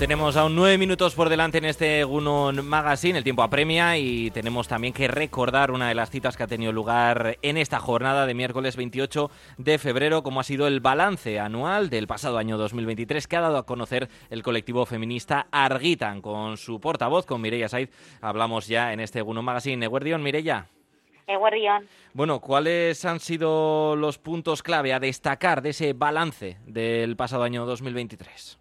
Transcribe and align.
Tenemos 0.00 0.38
aún 0.38 0.56
nueve 0.56 0.78
minutos 0.78 1.14
por 1.14 1.28
delante 1.28 1.58
en 1.58 1.66
este 1.66 2.02
Gunon 2.04 2.66
Magazine, 2.66 3.18
el 3.18 3.22
tiempo 3.22 3.42
apremia 3.42 3.98
y 3.98 4.30
tenemos 4.30 4.66
también 4.66 4.94
que 4.94 5.08
recordar 5.08 5.70
una 5.70 5.88
de 5.90 5.94
las 5.94 6.08
citas 6.08 6.38
que 6.38 6.42
ha 6.42 6.46
tenido 6.46 6.72
lugar 6.72 7.36
en 7.42 7.58
esta 7.58 7.80
jornada 7.80 8.24
de 8.24 8.32
miércoles 8.32 8.76
28 8.76 9.30
de 9.58 9.76
febrero, 9.76 10.22
como 10.22 10.40
ha 10.40 10.44
sido 10.44 10.66
el 10.66 10.80
balance 10.80 11.38
anual 11.38 11.90
del 11.90 12.06
pasado 12.06 12.38
año 12.38 12.56
2023 12.56 13.28
que 13.28 13.36
ha 13.36 13.42
dado 13.42 13.58
a 13.58 13.66
conocer 13.66 14.08
el 14.30 14.42
colectivo 14.42 14.86
feminista 14.86 15.48
Arguitan. 15.50 16.22
Con 16.22 16.56
su 16.56 16.80
portavoz, 16.80 17.26
con 17.26 17.42
Mireia 17.42 17.68
Saiz, 17.68 17.90
hablamos 18.22 18.68
ya 18.68 18.94
en 18.94 19.00
este 19.00 19.20
Gunon 19.20 19.44
Magazine. 19.44 19.84
Eguardión, 19.84 20.22
Mireia. 20.22 20.66
Bueno, 22.12 22.40
¿cuáles 22.40 23.04
han 23.04 23.20
sido 23.20 23.96
los 23.96 24.18
puntos 24.18 24.62
clave 24.62 24.92
a 24.92 25.00
destacar 25.00 25.62
de 25.62 25.70
ese 25.70 25.92
balance 25.92 26.58
del 26.66 27.16
pasado 27.16 27.42
año 27.42 27.66
2023? 27.66 28.58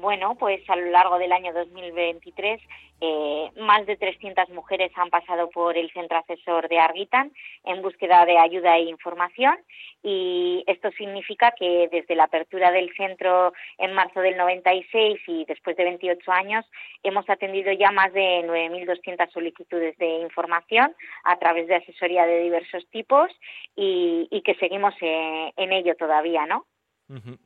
Bueno, 0.00 0.36
pues 0.36 0.60
a 0.68 0.76
lo 0.76 0.90
largo 0.90 1.18
del 1.18 1.32
año 1.32 1.52
2023 1.52 2.60
eh, 3.00 3.50
más 3.56 3.86
de 3.86 3.96
300 3.96 4.48
mujeres 4.50 4.90
han 4.96 5.08
pasado 5.08 5.50
por 5.50 5.76
el 5.76 5.90
centro 5.92 6.18
asesor 6.18 6.68
de 6.68 6.78
Arguitan 6.78 7.32
en 7.64 7.80
búsqueda 7.80 8.24
de 8.26 8.38
ayuda 8.38 8.76
e 8.76 8.82
información 8.82 9.56
y 10.02 10.64
esto 10.66 10.90
significa 10.92 11.52
que 11.52 11.88
desde 11.90 12.16
la 12.16 12.24
apertura 12.24 12.70
del 12.70 12.92
centro 12.96 13.52
en 13.78 13.92
marzo 13.92 14.20
del 14.20 14.36
96 14.36 15.20
y 15.26 15.44
después 15.44 15.76
de 15.76 15.84
28 15.84 16.32
años 16.32 16.64
hemos 17.02 17.28
atendido 17.30 17.72
ya 17.72 17.90
más 17.90 18.12
de 18.12 18.44
9.200 18.44 19.32
solicitudes 19.32 19.96
de 19.98 20.20
información 20.20 20.94
a 21.24 21.36
través 21.38 21.68
de 21.68 21.76
asesoría 21.76 22.26
de 22.26 22.42
diversos 22.42 22.84
tipos 22.90 23.30
y, 23.76 24.42
que 24.44 24.54
seguimos 24.54 24.94
eh, 25.02 25.52
en 25.56 25.72
ello 25.72 25.94
todavía, 25.96 26.46
¿no? 26.46 26.64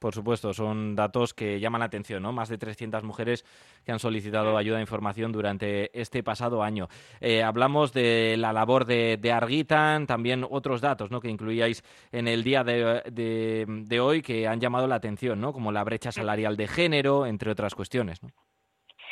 Por 0.00 0.12
supuesto, 0.12 0.52
son 0.52 0.96
datos 0.96 1.32
que 1.32 1.60
llaman 1.60 1.78
la 1.78 1.84
atención, 1.86 2.22
¿no? 2.22 2.32
Más 2.32 2.48
de 2.48 2.58
300 2.58 3.04
mujeres 3.04 3.44
que 3.84 3.92
han 3.92 4.00
solicitado 4.00 4.56
ayuda 4.56 4.78
e 4.78 4.80
información 4.80 5.30
durante 5.30 5.96
este 5.98 6.24
pasado 6.24 6.64
año. 6.64 6.88
Eh, 7.20 7.42
hablamos 7.42 7.92
de 7.92 8.36
la 8.36 8.52
labor 8.52 8.84
de, 8.84 9.32
Arguitan, 9.32 10.06
también 10.08 10.44
otros 10.48 10.80
datos, 10.80 11.12
¿no? 11.12 11.20
Que 11.20 11.28
incluíais 11.28 11.84
en 12.10 12.26
el 12.26 12.42
día 12.42 12.64
de, 12.64 14.00
hoy 14.00 14.22
que 14.22 14.48
han 14.48 14.60
llamado 14.60 14.88
la 14.88 14.96
atención, 14.96 15.40
¿no? 15.40 15.52
Como 15.52 15.70
la 15.70 15.84
brecha 15.84 16.10
salarial 16.10 16.56
de 16.56 16.66
género, 16.66 17.24
entre 17.24 17.52
otras 17.52 17.76
cuestiones, 17.76 18.22
¿no? 18.22 18.30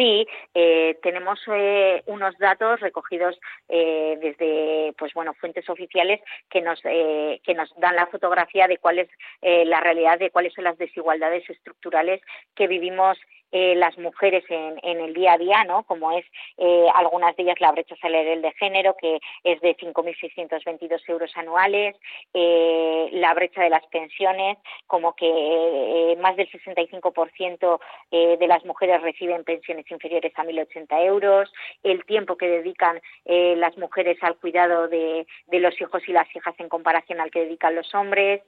Sí, 0.00 0.26
eh, 0.54 0.98
tenemos 1.02 1.38
eh, 1.52 2.02
unos 2.06 2.34
datos 2.38 2.80
recogidos 2.80 3.38
eh, 3.68 4.16
desde, 4.18 4.94
pues 4.96 5.12
bueno, 5.12 5.34
fuentes 5.34 5.68
oficiales 5.68 6.22
que 6.48 6.62
nos 6.62 6.80
que 6.80 7.54
nos 7.54 7.70
dan 7.76 7.96
la 7.96 8.06
fotografía 8.06 8.66
de 8.66 8.78
cuál 8.78 9.00
es 9.00 9.10
la 9.42 9.78
realidad 9.80 10.18
de 10.18 10.30
cuáles 10.30 10.54
son 10.54 10.64
las 10.64 10.78
desigualdades 10.78 11.48
estructurales 11.50 12.22
que 12.54 12.66
vivimos 12.66 13.18
eh, 13.52 13.74
las 13.74 13.98
mujeres 13.98 14.44
en, 14.48 15.00
el 15.00 15.12
día 15.12 15.32
a 15.32 15.38
día, 15.38 15.64
¿no? 15.64 15.82
Como 15.82 16.12
es 16.12 16.24
eh, 16.56 16.86
algunas 16.94 17.34
de 17.36 17.42
ellas 17.42 17.60
la 17.60 17.72
brecha 17.72 17.96
salarial 17.96 18.42
de 18.42 18.52
género, 18.52 18.96
que 18.96 19.18
es 19.42 19.60
de 19.60 19.76
5.622 19.76 21.00
euros 21.08 21.36
anuales, 21.36 21.96
eh, 22.32 23.08
la 23.12 23.34
brecha 23.34 23.62
de 23.62 23.70
las 23.70 23.84
pensiones, 23.88 24.58
como 24.86 25.14
que 25.14 26.16
más 26.20 26.36
del 26.36 26.48
65% 26.50 27.80
de 28.10 28.46
las 28.46 28.64
mujeres 28.64 29.02
reciben 29.02 29.44
pensiones 29.44 29.90
inferiores 29.90 30.32
a 30.36 30.44
1.080 30.44 31.04
euros, 31.06 31.52
el 31.82 32.04
tiempo 32.04 32.36
que 32.36 32.48
dedican 32.48 33.00
las 33.24 33.76
mujeres 33.78 34.18
al 34.22 34.36
cuidado 34.36 34.88
de 34.88 35.26
los 35.50 35.80
hijos 35.80 36.02
y 36.08 36.12
las 36.12 36.34
hijas 36.34 36.54
en 36.58 36.68
comparación 36.68 37.20
al 37.20 37.30
que 37.30 37.40
dedican 37.40 37.74
los 37.74 37.94
hombres, 37.94 38.42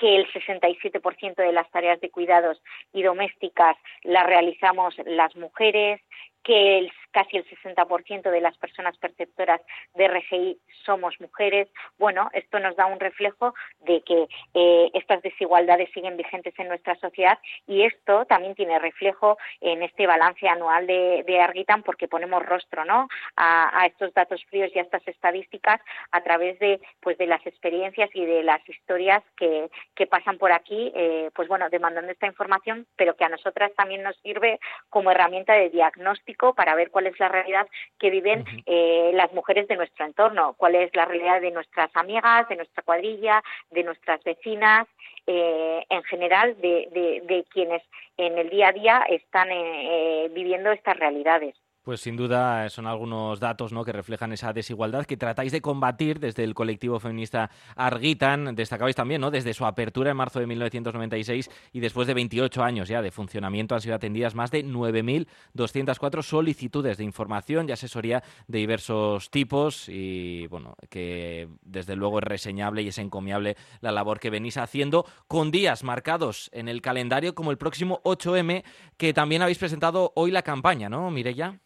que 0.00 0.16
el 0.16 0.26
67% 0.32 1.34
de 1.36 1.52
las 1.52 1.70
tareas 1.70 2.00
de 2.00 2.10
cuidados 2.10 2.60
y 2.92 3.02
domésticas 3.02 3.76
las 4.02 4.26
realizamos 4.26 4.94
las 5.04 5.36
mujeres, 5.36 6.00
que 6.42 6.78
el, 6.78 6.92
casi 7.10 7.36
el 7.36 7.46
60% 7.48 8.30
de 8.30 8.40
las 8.40 8.56
personas 8.58 8.96
perceptoras 8.98 9.60
de 9.94 10.08
RGI 10.08 10.58
somos 10.84 11.20
mujeres. 11.20 11.68
Bueno, 11.98 12.30
esto 12.32 12.58
nos 12.58 12.76
da 12.76 12.86
un 12.86 13.00
reflejo 13.00 13.54
de 13.80 14.02
que 14.02 14.28
eh, 14.54 14.90
estas 14.94 15.22
desigualdades 15.22 15.90
siguen 15.92 16.16
vigentes 16.16 16.54
en 16.58 16.68
nuestra 16.68 16.94
sociedad 16.96 17.38
y 17.66 17.82
esto 17.82 18.24
también 18.26 18.54
tiene 18.54 18.78
reflejo 18.78 19.38
en 19.60 19.82
este 19.82 20.06
balance 20.06 20.48
anual 20.48 20.86
de, 20.86 21.24
de 21.26 21.40
Argitan 21.40 21.82
porque 21.82 22.08
ponemos 22.08 22.44
rostro 22.44 22.84
¿no? 22.84 23.08
a, 23.36 23.86
estos 23.86 24.12
datos 24.14 24.44
fríos 24.46 24.70
y 24.74 24.78
a 24.78 24.82
estas 24.82 25.06
estadísticas 25.06 25.80
a 26.12 26.20
través 26.22 26.58
de, 26.58 26.80
pues, 27.00 27.18
de 27.18 27.26
las 27.26 27.44
experiencias 27.46 28.10
y 28.14 28.24
de 28.24 28.42
las 28.42 28.66
historias 28.68 29.22
que, 29.36 29.70
que 29.94 30.06
pasan 30.06 30.38
por 30.38 30.52
aquí, 30.52 30.92
eh, 30.94 31.30
pues 31.34 31.48
bueno, 31.48 31.68
demandando 31.70 32.10
esta 32.10 32.26
información, 32.26 32.86
pero 32.96 33.16
que 33.16 33.24
a 33.24 33.28
nosotras 33.28 33.72
también 33.76 34.02
nos 34.02 34.16
sirve 34.18 34.60
como 34.88 35.10
herramienta 35.10 35.54
de 35.54 35.70
diagnóstico 35.70 36.54
para 36.54 36.74
ver 36.74 36.90
cuál 36.90 36.99
es 37.06 37.18
la 37.18 37.28
realidad 37.28 37.66
que 37.98 38.10
viven 38.10 38.44
eh, 38.66 39.10
las 39.14 39.32
mujeres 39.32 39.68
de 39.68 39.76
nuestro 39.76 40.04
entorno, 40.04 40.54
cuál 40.56 40.74
es 40.74 40.94
la 40.94 41.04
realidad 41.04 41.40
de 41.40 41.50
nuestras 41.50 41.90
amigas, 41.94 42.48
de 42.48 42.56
nuestra 42.56 42.82
cuadrilla, 42.82 43.42
de 43.70 43.84
nuestras 43.84 44.22
vecinas, 44.24 44.86
eh, 45.26 45.84
en 45.88 46.02
general 46.04 46.60
de, 46.60 47.44
quienes 47.50 47.82
en 48.16 48.38
el 48.38 48.50
día 48.50 48.68
a 48.68 48.72
día 48.72 49.04
están 49.08 49.48
eh, 49.50 50.30
viviendo 50.32 50.70
estas 50.70 50.96
realidades. 50.98 51.54
Pues 51.82 52.02
sin 52.02 52.14
duda 52.14 52.68
son 52.68 52.86
algunos 52.86 53.40
datos 53.40 53.72
¿no? 53.72 53.84
que 53.86 53.92
reflejan 53.92 54.32
esa 54.32 54.52
desigualdad 54.52 55.06
que 55.06 55.16
tratáis 55.16 55.50
de 55.50 55.62
combatir 55.62 56.20
desde 56.20 56.44
el 56.44 56.52
colectivo 56.52 57.00
feminista 57.00 57.50
Arguitan. 57.74 58.54
Destacabais 58.54 58.94
también, 58.94 59.22
¿no? 59.22 59.30
desde 59.30 59.54
su 59.54 59.64
apertura 59.64 60.10
en 60.10 60.16
marzo 60.18 60.40
de 60.40 60.46
1996 60.46 61.50
y 61.72 61.80
después 61.80 62.06
de 62.06 62.12
28 62.12 62.62
años 62.62 62.88
ya 62.88 63.00
de 63.00 63.10
funcionamiento 63.10 63.74
han 63.74 63.80
sido 63.80 63.94
atendidas 63.94 64.34
más 64.34 64.50
de 64.50 64.62
9.204 64.62 66.22
solicitudes 66.22 66.98
de 66.98 67.04
información 67.04 67.66
y 67.66 67.72
asesoría 67.72 68.22
de 68.46 68.58
diversos 68.58 69.30
tipos 69.30 69.88
y 69.88 70.48
bueno, 70.48 70.74
que 70.90 71.48
desde 71.62 71.96
luego 71.96 72.18
es 72.18 72.24
reseñable 72.24 72.82
y 72.82 72.88
es 72.88 72.98
encomiable 72.98 73.56
la 73.80 73.90
labor 73.90 74.20
que 74.20 74.28
venís 74.28 74.58
haciendo 74.58 75.06
con 75.28 75.50
días 75.50 75.82
marcados 75.82 76.50
en 76.52 76.68
el 76.68 76.82
calendario 76.82 77.34
como 77.34 77.50
el 77.50 77.56
próximo 77.56 78.02
8M 78.04 78.64
que 78.98 79.14
también 79.14 79.40
habéis 79.40 79.58
presentado 79.58 80.12
hoy 80.14 80.30
la 80.30 80.42
campaña, 80.42 80.90
¿no, 80.90 81.10
Mireya? 81.10 81.58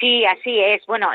Sí, 0.00 0.24
así 0.24 0.60
es. 0.60 0.84
Bueno, 0.86 1.10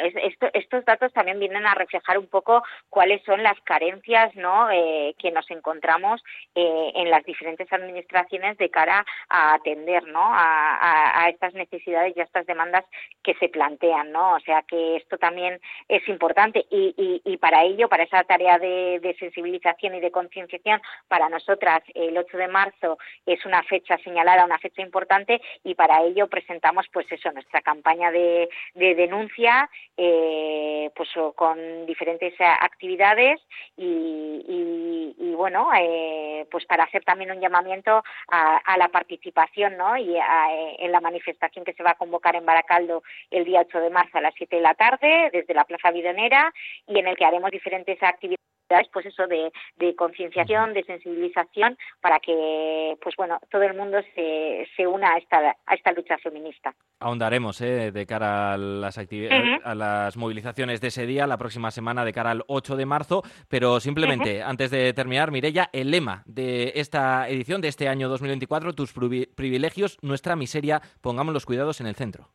estos 0.53 0.85
datos 0.85 1.13
también 1.13 1.39
vienen 1.39 1.65
a 1.65 1.73
reflejar 1.73 2.17
un 2.17 2.27
poco 2.27 2.63
cuáles 2.89 3.23
son 3.23 3.41
las 3.41 3.59
carencias 3.61 4.35
¿no? 4.35 4.69
Eh, 4.71 5.15
que 5.17 5.31
nos 5.31 5.49
encontramos 5.51 6.21
eh, 6.55 6.91
en 6.95 7.09
las 7.09 7.23
diferentes 7.23 7.71
administraciones 7.71 8.57
de 8.57 8.69
cara 8.69 9.05
a 9.29 9.53
atender 9.53 10.05
¿no? 10.07 10.21
a, 10.23 11.29
estas 11.29 11.53
necesidades 11.53 12.15
y 12.15 12.19
a 12.19 12.23
estas 12.23 12.45
demandas 12.45 12.83
que 13.23 13.33
se 13.35 13.49
plantean. 13.49 14.11
¿no? 14.11 14.35
O 14.35 14.39
sea 14.41 14.63
que 14.63 14.97
esto 14.97 15.17
también 15.17 15.59
es 15.87 16.07
importante 16.09 16.65
y, 16.69 17.21
y, 17.23 17.37
para 17.37 17.63
ello, 17.63 17.87
para 17.87 18.03
esa 18.03 18.23
tarea 18.23 18.57
de, 18.59 18.99
de 19.01 19.15
sensibilización 19.15 19.95
y 19.95 20.01
de 20.01 20.11
concienciación, 20.11 20.81
para 21.07 21.29
nosotras 21.29 21.81
el 21.93 22.17
8 22.17 22.37
de 22.37 22.47
marzo 22.47 22.97
es 23.25 23.45
una 23.45 23.63
fecha 23.63 23.97
señalada, 23.99 24.45
una 24.45 24.59
fecha 24.59 24.81
importante 24.81 25.41
y 25.63 25.75
para 25.75 26.01
ello 26.03 26.27
presentamos 26.27 26.85
pues 26.91 27.09
eso, 27.11 27.31
nuestra 27.31 27.61
campaña 27.61 28.11
de 28.11 28.49
de 28.73 28.95
denuncia 28.95 29.69
eh, 29.95 30.89
pues 30.95 31.09
con 31.35 31.85
diferentes 31.85 32.33
eh, 32.39 32.43
actividades 32.43 33.39
y, 33.77 35.23
bueno 35.35 35.69
eh, 35.77 36.47
pues 36.49 36.65
para 36.65 36.83
hacer 36.83 37.03
también 37.03 37.31
un 37.31 37.39
llamamiento 37.39 38.03
a, 38.29 38.77
la 38.77 38.87
participación 38.87 39.77
¿no? 39.77 39.97
y 39.97 40.15
en 40.79 40.91
la 40.91 41.01
manifestación 41.01 41.65
que 41.65 41.73
se 41.73 41.83
va 41.83 41.91
a 41.91 41.95
convocar 41.95 42.35
en 42.35 42.45
Baracaldo 42.45 43.03
el 43.29 43.43
día 43.45 43.61
8 43.61 43.79
de 43.79 43.89
marzo 43.89 44.17
a 44.17 44.21
las 44.21 44.33
7 44.35 44.55
de 44.55 44.61
la 44.61 44.73
tarde 44.73 45.29
desde 45.31 45.53
la 45.53 45.65
Plaza 45.65 45.91
Bidonera 45.91 46.53
y 46.87 46.99
en 46.99 47.07
el 47.07 47.17
que 47.17 47.25
haremos 47.25 47.51
diferentes 47.51 48.01
actividades 48.01 48.42
pues 48.91 49.05
eso 49.05 49.27
de, 49.27 49.51
concienciación, 49.95 50.73
de 50.73 50.83
sensibilización 50.83 51.77
para 52.01 52.19
que 52.19 52.97
pues 53.01 53.15
bueno 53.15 53.39
todo 53.49 53.63
el 53.63 53.75
mundo 53.75 53.99
se, 54.15 54.67
se 54.75 54.87
una 54.87 55.13
a 55.13 55.17
esta, 55.17 55.55
a 55.65 55.73
esta 55.73 55.91
lucha 55.91 56.17
feminista. 56.17 56.73
Ahondaremos 56.99 57.59
¿eh? 57.61 57.91
de 57.91 58.05
cara 58.05 58.53
a 58.53 58.57
las, 58.57 58.97
a 58.97 59.75
las 59.75 60.17
movilizaciones 60.17 60.81
de 60.81 60.87
ese 60.87 61.05
día, 61.05 61.27
la 61.27 61.37
próxima 61.37 61.71
semana 61.71 62.05
de 62.05 62.13
cara 62.13 62.31
al 62.31 62.43
8 62.47 62.75
de 62.75 62.85
marzo, 62.85 63.23
pero 63.47 63.79
simplemente 63.79 64.41
antes 64.41 64.71
de 64.71 64.93
terminar, 64.93 65.31
Mirella, 65.31 65.69
el 65.73 65.91
lema 65.91 66.23
de 66.25 66.73
esta 66.75 67.27
edición 67.29 67.61
de 67.61 67.67
este 67.67 67.87
año 67.87 68.09
2024, 68.09 68.73
tus 68.73 68.93
privilegios, 68.93 69.97
nuestra 70.01 70.35
miseria, 70.35 70.81
pongamos 71.01 71.33
los 71.33 71.45
cuidados 71.45 71.81
en 71.81 71.87
el 71.87 71.95
centro. 71.95 72.29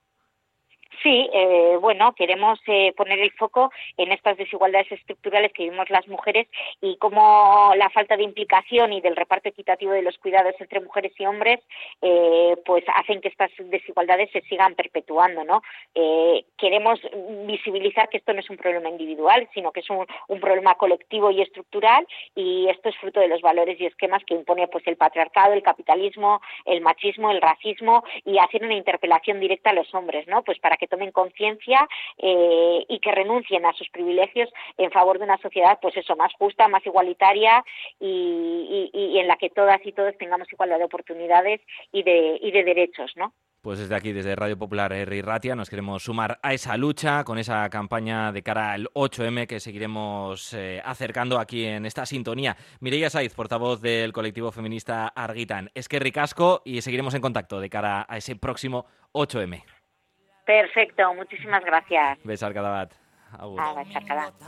Sí, 1.08 1.26
eh, 1.32 1.78
bueno, 1.80 2.12
queremos 2.12 2.60
eh, 2.66 2.92
poner 2.94 3.18
el 3.18 3.32
foco 3.32 3.72
en 3.96 4.12
estas 4.12 4.36
desigualdades 4.36 4.92
estructurales 4.92 5.54
que 5.54 5.62
vivimos 5.62 5.88
las 5.88 6.06
mujeres 6.06 6.48
y 6.82 6.98
cómo 6.98 7.72
la 7.78 7.88
falta 7.88 8.14
de 8.14 8.24
implicación 8.24 8.92
y 8.92 9.00
del 9.00 9.16
reparto 9.16 9.48
equitativo 9.48 9.92
de 9.92 10.02
los 10.02 10.18
cuidados 10.18 10.54
entre 10.60 10.80
mujeres 10.80 11.12
y 11.16 11.24
hombres, 11.24 11.60
eh, 12.02 12.56
pues 12.66 12.84
hacen 12.94 13.22
que 13.22 13.28
estas 13.28 13.50
desigualdades 13.58 14.30
se 14.32 14.42
sigan 14.42 14.74
perpetuando, 14.74 15.44
¿no? 15.44 15.62
queremos 16.58 17.00
visibilizar 17.46 18.08
que 18.08 18.18
esto 18.18 18.32
no 18.32 18.40
es 18.40 18.50
un 18.50 18.56
problema 18.56 18.88
individual, 18.88 19.48
sino 19.54 19.72
que 19.72 19.80
es 19.80 19.90
un, 19.90 20.06
problema 20.40 20.74
colectivo 20.74 21.30
y 21.30 21.40
estructural 21.40 22.06
y 22.34 22.68
esto 22.68 22.90
es 22.90 22.96
fruto 22.96 23.20
de 23.20 23.28
los 23.28 23.40
valores 23.40 23.80
y 23.80 23.86
esquemas 23.86 24.22
que 24.24 24.34
impone, 24.34 24.68
pues, 24.68 24.86
el 24.86 24.96
patriarcado, 24.96 25.52
el 25.52 25.62
capitalismo, 25.62 26.40
el 26.64 26.80
machismo, 26.80 27.30
el 27.30 27.40
racismo 27.40 28.04
y 28.24 28.38
hacer 28.38 28.62
una 28.64 28.74
interpelación 28.74 29.40
directa 29.40 29.70
a 29.70 29.74
los 29.74 29.92
hombres, 29.94 30.26
¿no? 30.28 30.42
Pues 30.42 30.58
para 30.58 30.76
que 30.76 30.86
tomen 30.98 31.12
conciencia 31.12 31.86
eh, 32.18 32.84
y 32.88 32.98
que 32.98 33.12
renuncien 33.12 33.64
a 33.64 33.72
sus 33.74 33.88
privilegios 33.90 34.50
en 34.76 34.90
favor 34.90 35.18
de 35.18 35.24
una 35.24 35.38
sociedad, 35.38 35.78
pues 35.80 35.96
eso, 35.96 36.16
más 36.16 36.32
justa, 36.34 36.68
más 36.68 36.84
igualitaria 36.84 37.64
y, 38.00 39.18
en 39.18 39.28
la 39.28 39.36
que 39.36 39.50
todas 39.50 39.80
y 39.84 39.92
todos 39.92 40.16
tengamos 40.18 40.52
igualdad 40.52 40.78
de 40.78 40.84
oportunidades 40.84 41.60
y 41.92 42.02
de, 42.02 42.38
y 42.40 42.50
de 42.50 42.64
derechos, 42.64 43.12
¿no? 43.16 43.32
Pues 43.60 43.80
desde 43.80 43.96
aquí, 43.96 44.12
desde 44.12 44.36
Radio 44.36 44.56
Popular 44.56 44.92
R. 44.92 45.20
Ratia, 45.20 45.56
nos 45.56 45.68
queremos 45.68 46.04
sumar 46.04 46.38
a 46.42 46.54
esa 46.54 46.76
lucha 46.76 47.24
con 47.24 47.38
esa 47.38 47.68
campaña 47.68 48.30
de 48.30 48.42
cara 48.42 48.72
al 48.72 48.86
8M 48.94 49.48
que 49.48 49.58
seguiremos 49.58 50.54
eh, 50.54 50.80
acercando 50.84 51.40
aquí 51.40 51.64
en 51.64 51.84
esta 51.84 52.06
sintonía. 52.06 52.56
Mireia 52.80 53.10
Saiz, 53.10 53.34
portavoz 53.34 53.80
del 53.80 54.12
colectivo 54.12 54.52
feminista 54.52 55.08
Arguitan. 55.08 55.70
Es 55.74 55.88
que 55.88 55.98
ricasco 55.98 56.62
y 56.64 56.82
seguiremos 56.82 57.14
en 57.14 57.20
contacto 57.20 57.58
de 57.58 57.68
cara 57.68 58.06
a 58.08 58.16
ese 58.16 58.36
próximo 58.36 58.86
8M. 59.12 59.77
Perfecto, 60.48 61.12
muchísimas 61.12 61.62
gracias. 61.62 62.18
Besar 62.24 62.54
cada 62.54 62.70
bat. 62.70 62.92
Ah, 63.32 63.74